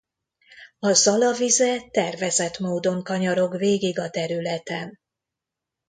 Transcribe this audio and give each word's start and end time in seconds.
A 0.79 0.93
Zala 0.93 1.33
vize 1.33 1.81
tervezett 1.91 2.59
módon 2.59 3.03
kanyarog 3.03 3.57
végig 3.57 3.99
a 3.99 4.09
területen. 4.09 4.99